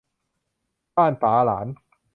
[0.95, 1.67] บ้านป๋าหลาน